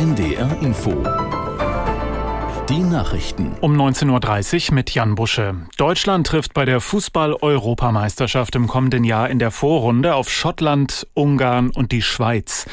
NDR 0.00 0.62
Info 0.62 1.29
die 2.70 2.78
Nachrichten. 2.78 3.56
Um 3.60 3.74
19.30 3.76 4.68
Uhr 4.68 4.74
mit 4.76 4.94
Jan 4.94 5.16
Busche. 5.16 5.56
Deutschland 5.76 6.28
trifft 6.28 6.54
bei 6.54 6.64
der 6.64 6.80
Fußball-Europameisterschaft 6.80 8.54
im 8.54 8.68
kommenden 8.68 9.02
Jahr 9.02 9.28
in 9.28 9.40
der 9.40 9.50
Vorrunde 9.50 10.14
auf 10.14 10.30
Schottland, 10.30 11.08
Ungarn 11.14 11.70
und 11.70 11.90
die 11.90 12.00
Schweiz. 12.00 12.66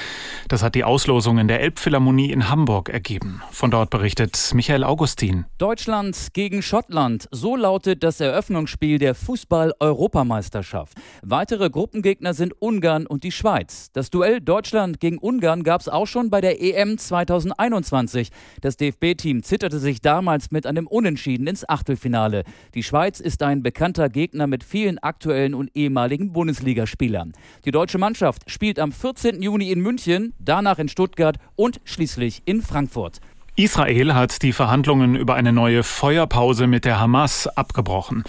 Das 0.50 0.62
hat 0.62 0.76
die 0.76 0.84
Auslosung 0.84 1.40
in 1.40 1.48
der 1.48 1.62
Elbphilharmonie 1.62 2.32
in 2.32 2.48
Hamburg 2.48 2.90
ergeben. 2.90 3.42
Von 3.50 3.72
dort 3.72 3.90
berichtet 3.90 4.52
Michael 4.54 4.84
Augustin. 4.84 5.46
Deutschland 5.58 6.28
gegen 6.34 6.62
Schottland. 6.62 7.28
So 7.32 7.56
lautet 7.56 8.04
das 8.04 8.20
Eröffnungsspiel 8.20 9.00
der 9.00 9.16
Fußball-Europameisterschaft. 9.16 10.96
Weitere 11.24 11.72
Gruppengegner 11.72 12.36
sind 12.36 12.54
Ungarn 12.62 13.08
und 13.08 13.24
die 13.24 13.32
Schweiz. 13.32 13.90
Das 13.94 14.12
Duell 14.12 14.42
Deutschland 14.42 15.00
gegen 15.00 15.18
Ungarn 15.18 15.64
gab 15.64 15.82
es 15.82 15.90
auch 15.90 16.06
schon 16.06 16.30
bei 16.30 16.40
der 16.40 16.62
EM 16.62 17.00
2021. 17.00 18.30
Das 18.62 18.78
DFB-Team 18.78 19.42
zitterte 19.42 19.80
sich 19.80 19.87
sich 19.88 20.02
damals 20.02 20.52
mit 20.52 20.68
einem 20.68 20.86
Unentschieden 20.86 21.48
ins 21.48 21.68
Achtelfinale. 21.68 22.44
Die 22.74 22.84
Schweiz 22.84 23.22
ist 23.22 23.42
ein 23.42 23.64
bekannter 23.64 24.10
Gegner 24.10 24.46
mit 24.46 24.66
vielen 24.66 25.00
aktuellen 25.00 25.54
und 25.54 25.72
ehemaligen 25.76 26.34
Bundesligaspielern. 26.34 27.32
Die 27.64 27.72
deutsche 27.72 27.98
Mannschaft 27.98 28.52
spielt 28.52 28.80
am 28.80 28.92
14. 28.92 29.42
Juni 29.42 29.72
in 29.72 29.80
München, 29.80 30.34
danach 30.40 30.78
in 30.80 30.90
Stuttgart 30.90 31.38
und 31.56 31.80
schließlich 31.86 32.42
in 32.44 32.62
Frankfurt. 32.62 33.22
Israel 33.56 34.14
hat 34.14 34.44
die 34.44 34.52
Verhandlungen 34.52 35.16
über 35.16 35.36
eine 35.36 35.54
neue 35.54 35.84
Feuerpause 35.84 36.68
mit 36.68 36.84
der 36.84 37.00
Hamas 37.00 37.48
abgebrochen. 37.48 38.26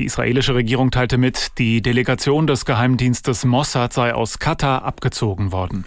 Die 0.00 0.06
israelische 0.06 0.56
Regierung 0.56 0.90
teilte 0.90 1.18
mit, 1.18 1.56
die 1.58 1.82
Delegation 1.82 2.48
des 2.48 2.64
Geheimdienstes 2.64 3.44
Mossad 3.44 3.92
sei 3.92 4.12
aus 4.12 4.40
Katar 4.40 4.82
abgezogen 4.84 5.52
worden. 5.52 5.86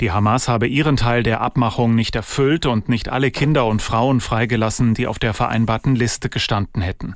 Die 0.00 0.10
Hamas 0.10 0.48
habe 0.48 0.66
ihren 0.66 0.96
Teil 0.96 1.22
der 1.22 1.40
Abmachung 1.40 1.94
nicht 1.94 2.16
erfüllt 2.16 2.66
und 2.66 2.88
nicht 2.88 3.08
alle 3.08 3.30
Kinder 3.30 3.66
und 3.66 3.80
Frauen 3.80 4.20
freigelassen, 4.20 4.94
die 4.94 5.06
auf 5.06 5.18
der 5.18 5.32
vereinbarten 5.32 5.94
Liste 5.96 6.28
gestanden 6.28 6.82
hätten. 6.82 7.14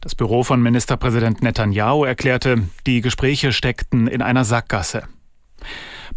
Das 0.00 0.14
Büro 0.14 0.42
von 0.42 0.60
Ministerpräsident 0.60 1.42
Netanyahu 1.42 2.04
erklärte, 2.04 2.62
die 2.86 3.00
Gespräche 3.00 3.52
steckten 3.52 4.08
in 4.08 4.22
einer 4.22 4.44
Sackgasse. 4.44 5.04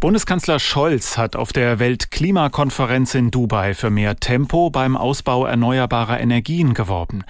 Bundeskanzler 0.02 0.58
Scholz 0.58 1.16
hat 1.16 1.36
auf 1.36 1.52
der 1.52 1.78
Weltklimakonferenz 1.78 3.14
in 3.14 3.30
Dubai 3.30 3.72
für 3.72 3.88
mehr 3.88 4.16
Tempo 4.16 4.68
beim 4.68 4.96
Ausbau 4.96 5.46
erneuerbarer 5.46 6.18
Energien 6.18 6.74
geworben. 6.74 7.22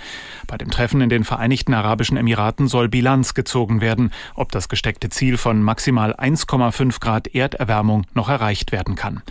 Bei 0.47 0.57
dem 0.57 0.71
Treffen 0.71 1.03
in 1.03 1.11
den 1.11 1.25
Vereinigten 1.25 1.75
Arabischen 1.75 2.17
Emiraten 2.17 2.69
soll 2.69 2.89
Bilanz 2.89 3.35
gezogen 3.35 3.83
werden, 3.83 4.11
ob 4.35 4.53
das 4.53 4.71
gesteckte 4.71 5.11
Ziel 5.11 5.37
von 5.37 5.63
maximal 5.63 6.15
1,5 6.15 6.99
Grad 6.99 7.27
Erderwärmung 7.35 8.07
noch 8.15 8.31
erreicht 8.31 8.73
werden 8.73 8.95
kann. 8.95 9.23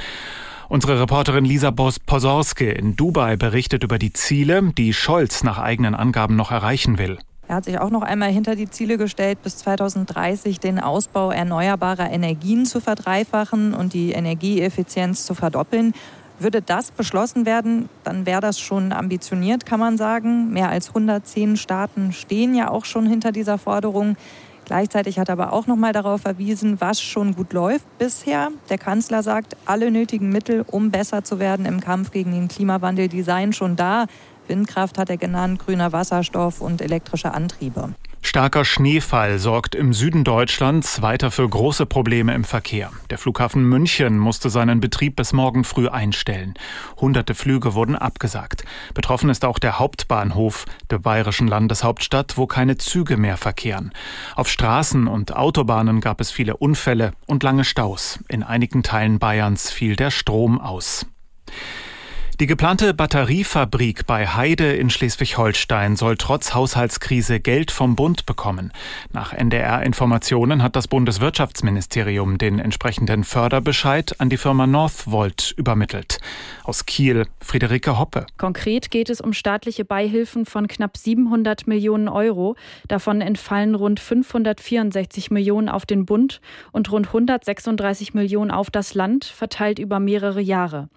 Unsere 0.70 1.00
Reporterin 1.00 1.44
Lisa 1.44 1.72
Posorske 1.72 2.70
in 2.70 2.96
Dubai 2.96 3.38
berichtet 3.38 3.84
über 3.84 3.98
die 3.98 4.14
Ziele, 4.14 4.72
die 4.78 4.94
Scholz 4.94 5.44
nach 5.44 5.58
eigenen 5.58 5.96
Angaben 5.96 6.36
noch 6.36 6.52
erreichen 6.52 7.00
will. 7.00 7.18
Er 7.52 7.58
hat 7.58 7.66
sich 7.66 7.80
auch 7.80 7.90
noch 7.90 8.04
einmal 8.04 8.30
hinter 8.30 8.56
die 8.56 8.70
Ziele 8.70 8.98
gestellt, 8.98 9.44
bis 9.44 9.58
2030 9.58 10.62
den 10.62 10.80
Ausbau 10.80 11.32
erneuerbarer 11.32 12.10
Energien 12.10 12.66
zu 12.66 12.80
verdreifachen 12.80 13.74
und 13.74 13.94
die 13.94 14.14
Energieeffizienz 14.14 15.26
zu 15.26 15.34
verdoppeln. 15.34 15.94
Würde 16.40 16.62
das 16.62 16.92
beschlossen 16.92 17.46
werden, 17.46 17.90
dann 18.06 18.26
wäre 18.26 18.40
das 18.40 18.58
schon 18.58 18.94
ambitioniert, 18.94 19.66
kann 19.66 19.82
man 19.82 19.98
sagen. 19.98 20.54
Mehr 20.54 20.70
als 20.70 20.88
110 20.88 21.58
Staaten 21.58 22.14
stehen 22.14 22.56
ja 22.56 22.70
auch 22.70 22.86
schon 22.86 23.06
hinter 23.06 23.34
dieser 23.34 23.58
Forderung. 23.58 24.16
Gleichzeitig 24.64 25.20
hat 25.20 25.28
er 25.28 25.34
aber 25.34 25.52
auch 25.52 25.68
noch 25.68 25.76
mal 25.76 25.92
darauf 25.92 26.22
verwiesen, 26.22 26.80
was 26.80 27.02
schon 27.02 27.36
gut 27.36 27.52
läuft 27.52 27.86
bisher. 27.98 28.52
Der 28.70 28.78
Kanzler 28.78 29.24
sagt, 29.24 29.58
alle 29.66 29.92
nötigen 29.92 30.30
Mittel, 30.30 30.64
um 30.66 30.90
besser 30.90 31.26
zu 31.26 31.40
werden 31.40 31.66
im 31.66 31.82
Kampf 31.82 32.12
gegen 32.12 32.32
den 32.32 32.48
Klimawandel, 32.48 33.10
die 33.10 33.24
seien 33.24 33.52
schon 33.52 33.76
da. 33.76 34.06
Windkraft 34.52 34.98
hat 34.98 35.10
er 35.10 35.16
genannt, 35.18 35.60
grüner 35.66 35.94
Wasserstoff 35.94 36.60
und 36.60 36.82
elektrische 36.82 37.34
Antriebe. 37.34 37.96
Starker 38.22 38.66
Schneefall 38.66 39.40
sorgt 39.40 39.76
im 39.76 39.94
Süden 39.94 40.24
Deutschlands 40.24 41.02
weiter 41.02 41.32
für 41.32 41.48
große 41.48 41.86
Probleme 41.86 42.34
im 42.36 42.44
Verkehr. 42.44 42.92
Der 43.10 43.18
Flughafen 43.18 43.64
München 43.64 44.20
musste 44.20 44.50
seinen 44.50 44.80
Betrieb 44.80 45.16
bis 45.16 45.34
morgen 45.34 45.64
früh 45.64 45.88
einstellen. 45.88 46.54
Hunderte 46.98 47.34
Flüge 47.34 47.74
wurden 47.74 47.96
abgesagt. 47.96 48.64
Betroffen 48.94 49.30
ist 49.30 49.44
auch 49.44 49.58
der 49.58 49.80
Hauptbahnhof 49.80 50.66
der 50.90 51.00
bayerischen 51.00 51.48
Landeshauptstadt, 51.48 52.38
wo 52.38 52.46
keine 52.46 52.78
Züge 52.78 53.18
mehr 53.18 53.38
verkehren. 53.38 53.92
Auf 54.36 54.50
Straßen 54.50 55.08
und 55.08 55.36
Autobahnen 55.36 56.00
gab 56.00 56.22
es 56.22 56.30
viele 56.30 56.58
Unfälle 56.58 57.14
und 57.26 57.42
lange 57.42 57.64
Staus. 57.64 58.20
In 58.28 58.44
einigen 58.44 58.84
Teilen 58.84 59.18
Bayerns 59.18 59.72
fiel 59.72 59.96
der 59.96 60.12
Strom 60.12 60.60
aus. 60.60 61.06
Die 62.42 62.48
geplante 62.48 62.96
Batteriefabrik 62.96 64.08
bei 64.08 64.26
Heide 64.26 64.74
in 64.74 64.90
Schleswig-Holstein 64.90 65.96
soll 65.96 66.18
trotz 66.18 66.56
Haushaltskrise 66.56 67.40
Geld 67.40 67.70
vom 67.70 67.96
Bund 67.96 68.26
bekommen. 68.26 68.74
Nach 69.14 69.32
NDR-Informationen 69.32 70.64
hat 70.64 70.76
das 70.76 70.88
Bundeswirtschaftsministerium 70.88 72.40
den 72.40 72.58
entsprechenden 72.58 73.26
Förderbescheid 73.26 74.20
an 74.20 74.32
die 74.32 74.38
Firma 74.38 74.66
Northvolt 74.66 75.54
übermittelt. 75.56 76.18
Aus 76.64 76.88
Kiel, 76.88 77.28
Friederike 77.40 78.00
Hoppe. 78.00 78.26
Konkret 78.40 78.90
geht 78.90 79.12
es 79.12 79.22
um 79.22 79.34
staatliche 79.34 79.86
Beihilfen 79.86 80.48
von 80.48 80.68
knapp 80.68 80.98
700 80.98 81.68
Millionen 81.68 82.08
Euro. 82.08 82.56
Davon 82.88 83.22
entfallen 83.22 83.76
rund 83.76 84.00
564 84.00 85.30
Millionen 85.30 85.70
auf 85.70 85.86
den 85.86 86.08
Bund 86.08 86.42
und 86.72 86.92
rund 86.92 87.06
136 87.06 88.16
Millionen 88.16 88.50
auf 88.50 88.72
das 88.72 88.96
Land, 88.96 89.26
verteilt 89.26 89.78
über 89.78 90.00
mehrere 90.00 90.42
Jahre. 90.42 90.90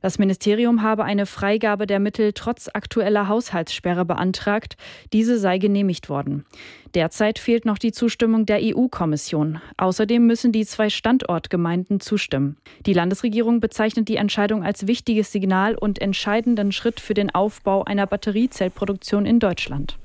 Das 0.00 0.18
Ministerium 0.18 0.82
habe 0.88 1.04
eine 1.04 1.26
Freigabe 1.26 1.86
der 1.86 2.00
Mittel 2.00 2.32
trotz 2.32 2.70
aktueller 2.72 3.28
Haushaltssperre 3.28 4.06
beantragt. 4.06 4.76
Diese 5.12 5.38
sei 5.38 5.58
genehmigt 5.58 6.08
worden. 6.08 6.46
Derzeit 6.94 7.38
fehlt 7.38 7.66
noch 7.66 7.76
die 7.76 7.92
Zustimmung 7.92 8.46
der 8.46 8.60
EU-Kommission. 8.62 9.60
Außerdem 9.76 10.26
müssen 10.26 10.50
die 10.50 10.64
zwei 10.64 10.88
Standortgemeinden 10.88 12.00
zustimmen. 12.00 12.56
Die 12.86 12.94
Landesregierung 12.94 13.60
bezeichnet 13.60 14.08
die 14.08 14.16
Entscheidung 14.16 14.64
als 14.64 14.86
wichtiges 14.86 15.30
Signal 15.30 15.74
und 15.74 16.00
entscheidenden 16.00 16.72
Schritt 16.72 17.00
für 17.00 17.14
den 17.14 17.34
Aufbau 17.34 17.84
einer 17.84 18.06
Batteriezellproduktion 18.06 19.26
in 19.26 19.40
Deutschland. 19.40 19.98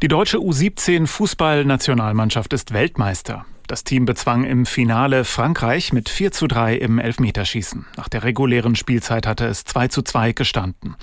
Die 0.00 0.08
deutsche 0.08 0.38
U17 0.38 1.06
Fußballnationalmannschaft 1.06 2.52
ist 2.54 2.72
Weltmeister. 2.72 3.44
Das 3.66 3.82
Team 3.82 4.04
bezwang 4.04 4.44
im 4.44 4.66
Finale 4.66 5.24
Frankreich 5.24 5.94
mit 5.94 6.10
4 6.10 6.32
zu 6.32 6.46
3 6.46 6.76
im 6.76 6.98
Elfmeterschießen. 6.98 7.86
Nach 7.96 8.10
der 8.10 8.22
regulären 8.22 8.76
Spielzeit 8.76 9.26
hatte 9.26 9.46
es 9.46 9.64
2 9.64 9.88
zu 9.88 10.02
2 10.02 10.32
gestanden. 10.32 10.96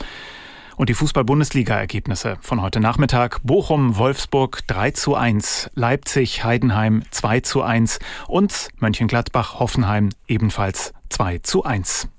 Und 0.75 0.89
die 0.89 0.94
Fußball-Bundesliga-Ergebnisse 0.94 2.38
von 2.41 2.61
heute 2.61 2.79
Nachmittag. 2.79 3.39
Bochum, 3.44 3.97
Wolfsburg 3.97 4.61
3 4.67 4.91
zu 4.91 5.16
1, 5.16 5.71
Leipzig, 5.73 6.44
Heidenheim 6.44 7.01
2 7.09 7.39
zu 7.39 7.63
1 7.63 7.97
und 8.27 8.69
Mönchengladbach, 8.77 9.59
Hoffenheim 9.59 10.09
ebenfalls 10.27 10.94
2 11.09 11.39
zu 11.39 11.63
1. 11.63 12.09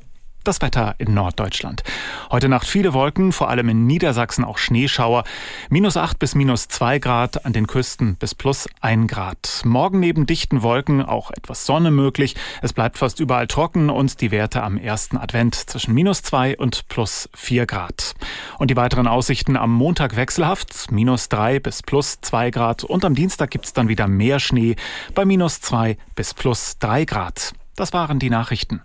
Das 0.45 0.61
Wetter 0.61 0.97
in 0.99 1.15
Norddeutschland. 1.15 1.85
Heute 2.33 2.49
Nacht 2.49 2.67
viele 2.67 2.93
Wolken, 2.95 3.31
vor 3.31 3.49
allem 3.49 3.69
in 3.69 3.87
Niedersachsen 3.87 4.45
auch 4.45 4.59
Schneeschauer. 4.59 5.23
Minus 5.71 5.97
8 5.97 6.19
bis 6.19 6.35
minus 6.35 6.67
2 6.67 6.99
Grad, 6.99 7.47
an 7.47 7.53
den 7.53 7.69
Küsten 7.69 8.17
bis 8.17 8.35
plus 8.35 8.69
1 8.81 9.07
Grad. 9.07 9.63
Morgen 9.65 10.01
neben 10.01 10.27
dichten 10.27 10.63
Wolken 10.63 11.01
auch 11.01 11.31
etwas 11.31 11.65
Sonne 11.65 11.93
möglich. 11.93 12.35
Es 12.61 12.73
bleibt 12.73 12.99
fast 12.99 13.21
überall 13.21 13.47
trocken 13.47 13.89
und 13.89 14.21
die 14.21 14.33
Werte 14.33 14.65
am 14.65 14.79
ersten 14.79 15.17
Advent 15.17 15.55
zwischen 15.55 15.95
minus 15.95 16.23
2 16.23 16.59
und 16.59 16.89
plus 16.89 17.29
4 17.37 17.67
Grad. 17.67 18.15
Und 18.59 18.69
die 18.69 18.77
weiteren 18.77 19.07
Aussichten 19.07 19.57
am 19.57 19.73
Montag 19.73 20.17
wechselhaft, 20.17 20.91
minus 20.91 21.29
3 21.29 21.61
bis 21.61 21.85
plus 21.85 22.21
2 22.21 22.51
Grad. 22.51 22.83
Und 22.83 23.05
am 23.05 23.15
Dienstag 23.15 23.53
gibt 23.53 23.67
es 23.67 23.75
dann 23.75 23.87
wieder 23.87 24.09
mehr 24.09 24.41
Schnee 24.41 24.75
bei 25.15 25.25
minus 25.25 25.61
2 25.61 25.97
bis 26.17 26.35
plus 26.35 26.79
3 26.81 27.05
Grad. 27.05 27.53
Das 27.77 27.93
waren 27.93 28.19
die 28.19 28.31
Nachrichten. 28.31 28.83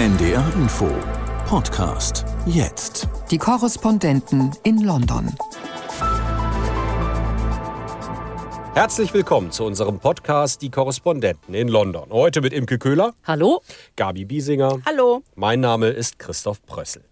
NDR 0.00 0.50
Info 0.54 0.88
Podcast 1.46 2.24
jetzt. 2.46 3.06
Die 3.30 3.36
Korrespondenten 3.36 4.50
in 4.62 4.82
London. 4.82 5.30
Herzlich 8.72 9.12
willkommen 9.12 9.50
zu 9.50 9.64
unserem 9.64 9.98
Podcast 9.98 10.62
Die 10.62 10.70
Korrespondenten 10.70 11.52
in 11.52 11.68
London. 11.68 12.08
Heute 12.08 12.40
mit 12.40 12.54
Imke 12.54 12.78
Köhler. 12.78 13.12
Hallo. 13.24 13.60
Gabi 13.96 14.24
Biesinger. 14.24 14.78
Hallo. 14.86 15.22
Mein 15.34 15.60
Name 15.60 15.88
ist 15.88 16.18
Christoph 16.18 16.64
Prössel. 16.64 17.04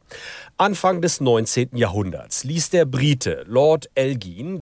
Anfang 0.56 1.02
des 1.02 1.20
19. 1.20 1.76
Jahrhunderts 1.76 2.44
ließ 2.44 2.70
der 2.70 2.86
Brite 2.86 3.44
Lord 3.46 3.90
Elgin 3.96 4.60